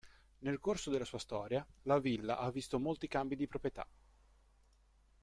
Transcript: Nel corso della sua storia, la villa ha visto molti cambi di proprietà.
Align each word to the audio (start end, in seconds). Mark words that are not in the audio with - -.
Nel 0.39 0.59
corso 0.59 0.89
della 0.89 1.05
sua 1.05 1.19
storia, 1.19 1.63
la 1.83 1.99
villa 1.99 2.39
ha 2.39 2.49
visto 2.49 2.79
molti 2.79 3.07
cambi 3.07 3.35
di 3.35 3.47
proprietà. 3.47 3.87